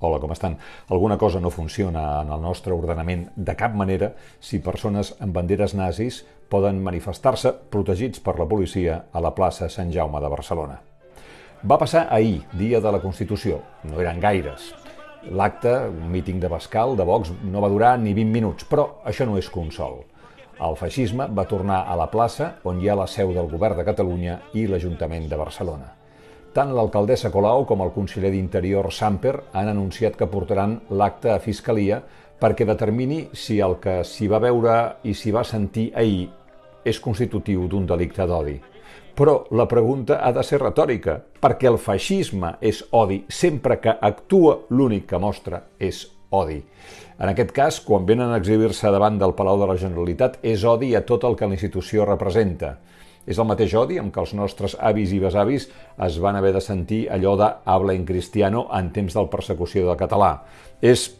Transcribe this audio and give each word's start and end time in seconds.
Hola, 0.00 0.20
com 0.22 0.30
estan? 0.30 0.54
Alguna 0.94 1.16
cosa 1.18 1.40
no 1.40 1.50
funciona 1.50 2.20
en 2.22 2.28
el 2.30 2.40
nostre 2.40 2.72
ordenament 2.72 3.24
de 3.34 3.54
cap 3.58 3.74
manera 3.74 4.12
si 4.38 4.60
persones 4.62 5.16
amb 5.18 5.34
banderes 5.34 5.74
nazis 5.74 6.20
poden 6.48 6.78
manifestar-se 6.84 7.50
protegits 7.72 8.22
per 8.22 8.36
la 8.38 8.46
policia 8.46 9.00
a 9.10 9.22
la 9.24 9.32
plaça 9.34 9.66
Sant 9.68 9.90
Jaume 9.90 10.20
de 10.22 10.30
Barcelona. 10.30 10.78
Va 11.66 11.80
passar 11.82 12.06
ahir, 12.14 12.44
dia 12.54 12.78
de 12.78 12.92
la 12.94 13.00
Constitució. 13.02 13.58
No 13.90 13.98
eren 13.98 14.20
gaires. 14.22 14.70
L'acte, 15.34 15.74
un 15.90 16.06
míting 16.12 16.38
de 16.38 16.48
Bascal, 16.48 16.94
de 16.96 17.02
Vox, 17.02 17.32
no 17.42 17.60
va 17.60 17.72
durar 17.72 17.96
ni 17.98 18.14
20 18.14 18.30
minuts, 18.30 18.68
però 18.70 18.86
això 19.04 19.26
no 19.26 19.34
és 19.40 19.50
consol. 19.50 20.04
El 20.58 20.74
feixisme 20.74 21.28
va 21.30 21.46
tornar 21.46 21.84
a 21.86 21.94
la 21.98 22.08
plaça 22.10 22.48
on 22.66 22.80
hi 22.82 22.88
ha 22.90 22.96
la 22.98 23.06
seu 23.06 23.30
del 23.34 23.46
govern 23.50 23.78
de 23.78 23.84
Catalunya 23.86 24.40
i 24.58 24.64
l'Ajuntament 24.66 25.28
de 25.30 25.38
Barcelona. 25.38 25.92
Tant 26.52 26.72
l'alcaldessa 26.74 27.30
Colau 27.30 27.62
com 27.68 27.84
el 27.84 27.92
conseller 27.94 28.32
d'Interior 28.34 28.88
Samper 28.90 29.36
han 29.52 29.70
anunciat 29.70 30.16
que 30.18 30.26
portaran 30.26 30.80
l'acte 30.90 31.30
a 31.30 31.38
Fiscalia 31.38 32.00
perquè 32.42 32.66
determini 32.66 33.28
si 33.32 33.60
el 33.62 33.76
que 33.78 34.00
s'hi 34.02 34.26
va 34.26 34.42
veure 34.42 34.74
i 35.06 35.14
s'hi 35.14 35.30
va 35.34 35.46
sentir 35.46 35.92
ahir 35.94 36.26
és 36.82 36.98
constitutiu 36.98 37.68
d'un 37.70 37.86
delicte 37.86 38.26
d'odi. 38.26 38.58
Però 39.14 39.44
la 39.54 39.66
pregunta 39.70 40.18
ha 40.22 40.32
de 40.34 40.42
ser 40.46 40.60
retòrica, 40.62 41.20
perquè 41.42 41.70
el 41.70 41.78
feixisme 41.78 42.56
és 42.60 42.84
odi 42.90 43.24
sempre 43.28 43.78
que 43.82 43.94
actua 43.94 44.60
l'únic 44.70 45.06
que 45.10 45.22
mostra 45.22 45.64
és 45.78 46.06
odi. 46.30 46.58
En 47.18 47.32
aquest 47.32 47.50
cas, 47.54 47.80
quan 47.82 48.06
venen 48.06 48.30
a 48.30 48.38
exhibir-se 48.38 48.90
davant 48.94 49.18
del 49.18 49.34
Palau 49.34 49.58
de 49.60 49.66
la 49.66 49.78
Generalitat, 49.80 50.38
és 50.42 50.64
odi 50.64 50.94
a 50.94 51.02
tot 51.06 51.24
el 51.26 51.34
que 51.36 51.48
la 51.48 51.56
institució 51.56 52.06
representa. 52.06 52.76
És 53.28 53.36
el 53.36 53.48
mateix 53.48 53.74
odi 53.76 53.98
amb 54.00 54.12
què 54.14 54.22
els 54.22 54.34
nostres 54.38 54.76
avis 54.80 55.10
i 55.12 55.18
besavis 55.20 55.66
es 56.06 56.18
van 56.22 56.38
haver 56.38 56.54
de 56.54 56.62
sentir 56.64 57.02
allò 57.12 57.34
de 57.36 57.48
habla 57.68 57.96
en 57.98 58.06
cristiano 58.08 58.68
en 58.72 58.92
temps 58.94 59.18
del 59.18 59.28
persecució 59.28 59.84
del 59.88 59.98
català. 60.00 60.30
És 60.80 61.10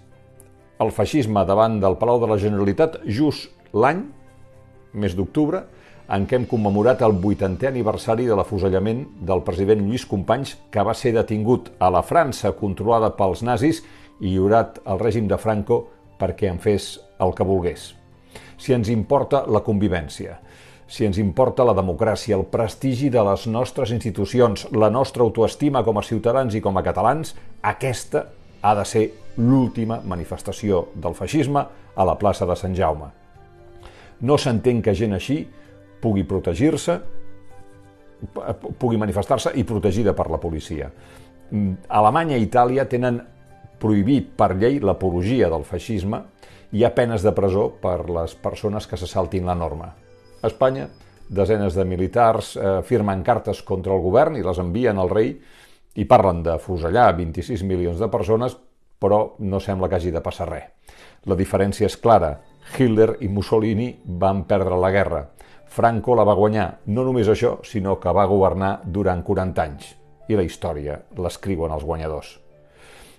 el 0.80 0.94
feixisme 0.94 1.42
davant 1.44 1.80
del 1.82 1.98
Palau 2.00 2.22
de 2.22 2.30
la 2.30 2.38
Generalitat 2.40 3.02
just 3.04 3.50
l'any, 3.74 4.06
mes 4.94 5.18
d'octubre, 5.18 5.66
en 6.08 6.24
què 6.24 6.38
hem 6.38 6.46
commemorat 6.48 7.02
el 7.04 7.18
80è 7.18 7.68
aniversari 7.68 8.24
de 8.24 8.36
l'afusellament 8.38 9.02
del 9.28 9.42
president 9.44 9.82
Lluís 9.84 10.06
Companys, 10.08 10.54
que 10.72 10.84
va 10.86 10.94
ser 10.96 11.12
detingut 11.18 11.68
a 11.78 11.90
la 11.92 12.00
França 12.06 12.54
controlada 12.56 13.10
pels 13.18 13.42
nazis 13.44 13.82
i 14.20 14.32
lliurat 14.32 14.80
al 14.84 15.00
règim 15.00 15.28
de 15.28 15.38
Franco 15.38 15.84
perquè 16.18 16.50
en 16.50 16.58
fes 16.58 16.96
el 17.22 17.34
que 17.34 17.46
volgués. 17.46 17.92
Si 18.58 18.74
ens 18.74 18.90
importa 18.90 19.44
la 19.46 19.62
convivència, 19.66 20.38
si 20.88 21.04
ens 21.04 21.18
importa 21.20 21.66
la 21.68 21.76
democràcia, 21.76 22.36
el 22.38 22.46
prestigi 22.48 23.10
de 23.12 23.22
les 23.22 23.44
nostres 23.46 23.92
institucions, 23.92 24.66
la 24.72 24.88
nostra 24.90 25.22
autoestima 25.22 25.84
com 25.84 26.00
a 26.00 26.02
ciutadans 26.02 26.56
i 26.56 26.62
com 26.64 26.80
a 26.80 26.82
catalans, 26.82 27.34
aquesta 27.62 28.24
ha 28.62 28.74
de 28.74 28.84
ser 28.88 29.04
l'última 29.36 30.00
manifestació 30.00 30.88
del 30.96 31.14
feixisme 31.14 31.62
a 31.94 32.06
la 32.08 32.16
plaça 32.18 32.48
de 32.48 32.56
Sant 32.56 32.74
Jaume. 32.74 33.12
No 34.24 34.38
s'entén 34.40 34.80
que 34.82 34.96
gent 34.96 35.14
així 35.14 35.42
pugui 36.02 36.24
protegir-se, 36.26 36.98
pugui 38.80 38.98
manifestar-se 38.98 39.52
i 39.54 39.62
protegida 39.68 40.14
per 40.16 40.26
la 40.32 40.40
policia. 40.42 40.88
Alemanya 42.00 42.36
i 42.36 42.48
Itàlia 42.48 42.88
tenen 42.88 43.20
prohibit 43.78 44.32
per 44.36 44.54
llei 44.56 44.80
l'apologia 44.80 45.48
del 45.52 45.64
feixisme 45.64 46.22
i 46.72 46.80
hi 46.80 46.84
ha 46.84 46.94
penes 46.94 47.24
de 47.24 47.32
presó 47.32 47.68
per 47.80 48.10
les 48.10 48.34
persones 48.34 48.86
que 48.86 48.98
se 49.00 49.08
saltin 49.08 49.46
la 49.48 49.56
norma. 49.56 49.92
A 50.42 50.46
Espanya, 50.46 50.88
desenes 51.28 51.74
de 51.74 51.84
militars 51.84 52.56
eh, 52.56 52.80
firmen 52.84 53.22
cartes 53.24 53.62
contra 53.62 53.94
el 53.94 54.02
govern 54.04 54.36
i 54.36 54.44
les 54.44 54.60
envien 54.60 54.98
al 54.98 55.10
rei 55.12 55.32
i 55.98 56.04
parlen 56.06 56.42
de 56.46 56.58
fusellar 56.62 57.10
26 57.16 57.64
milions 57.66 57.98
de 57.98 58.08
persones, 58.12 58.56
però 58.98 59.34
no 59.38 59.60
sembla 59.60 59.88
que 59.88 59.98
hagi 59.98 60.12
de 60.14 60.22
passar 60.22 60.48
res. 60.50 60.70
La 61.26 61.36
diferència 61.38 61.86
és 61.88 61.96
clara. 61.98 62.38
Hitler 62.76 63.16
i 63.24 63.28
Mussolini 63.32 63.90
van 64.20 64.44
perdre 64.48 64.78
la 64.78 64.90
guerra. 64.94 65.22
Franco 65.68 66.14
la 66.16 66.24
va 66.24 66.36
guanyar. 66.38 66.68
No 66.86 67.04
només 67.04 67.28
això, 67.28 67.58
sinó 67.64 67.98
que 68.00 68.12
va 68.12 68.26
governar 68.28 68.80
durant 68.84 69.22
40 69.24 69.64
anys. 69.64 69.94
I 70.28 70.36
la 70.36 70.44
història 70.44 71.00
l'escriuen 71.16 71.72
els 71.72 71.84
guanyadors. 71.84 72.47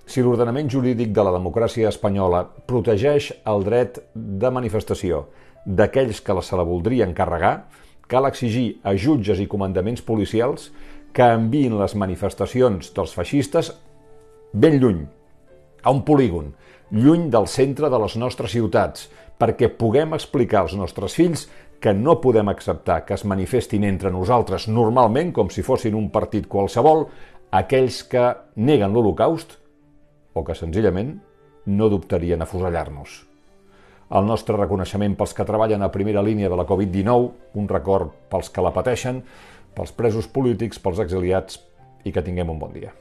Si 0.09 0.23
l'ordenament 0.25 0.71
jurídic 0.73 1.11
de 1.13 1.21
la 1.21 1.35
democràcia 1.35 1.89
espanyola 1.93 2.39
protegeix 2.65 3.27
el 3.51 3.61
dret 3.67 3.99
de 4.15 4.49
manifestació, 4.49 5.27
d'aquells 5.65 6.23
que 6.25 6.33
se 6.41 6.57
la 6.57 6.65
voldrien 6.65 7.13
carregar, 7.13 7.67
cal 8.09 8.25
exigir 8.25 8.79
a 8.81 8.95
jutges 8.97 9.37
i 9.37 9.45
comandaments 9.45 10.01
policials 10.01 10.71
que 11.13 11.27
enviïn 11.35 11.77
les 11.77 11.93
manifestacions 11.93 12.89
dels 12.95 13.13
feixistes 13.13 13.69
ben 14.51 14.79
lluny, 14.81 15.05
a 15.83 15.93
un 15.93 16.01
polígon, 16.01 16.55
lluny 16.89 17.29
del 17.29 17.45
centre 17.45 17.93
de 17.93 18.01
les 18.01 18.17
nostres 18.17 18.57
ciutats, 18.57 19.05
perquè 19.37 19.69
puguem 19.69 20.17
explicar 20.17 20.63
als 20.63 20.73
nostres 20.73 21.13
fills 21.13 21.45
que 21.79 21.93
no 21.93 22.17
podem 22.17 22.49
acceptar 22.49 23.03
que 23.05 23.13
es 23.13 23.27
manifestin 23.29 23.85
entre 23.85 24.09
nosaltres 24.09 24.65
normalment, 24.67 25.29
com 25.37 25.53
si 25.53 25.61
fossin 25.61 25.93
un 25.93 26.09
partit 26.09 26.49
qualsevol, 26.49 27.05
aquells 27.53 28.01
que 28.09 28.31
neguen 28.57 28.89
l'Holocaust 28.89 29.59
o 30.33 30.43
que 30.45 30.55
senzillament 30.55 31.17
no 31.65 31.89
dubtarien 31.89 32.41
a 32.41 32.47
fusellar-nos. 32.49 33.25
El 34.09 34.25
nostre 34.25 34.57
reconeixement 34.57 35.13
pels 35.17 35.35
que 35.37 35.45
treballen 35.45 35.85
a 35.85 35.91
primera 35.93 36.23
línia 36.25 36.49
de 36.49 36.57
la 36.57 36.65
Covid-19, 36.69 37.29
un 37.61 37.67
record 37.69 38.15
pels 38.31 38.49
que 38.49 38.63
la 38.65 38.73
pateixen, 38.73 39.21
pels 39.77 39.93
presos 39.93 40.27
polítics, 40.27 40.81
pels 40.81 41.03
exiliats 41.05 41.61
i 42.05 42.13
que 42.15 42.25
tinguem 42.25 42.49
un 42.49 42.59
bon 42.61 42.73
dia. 42.73 42.95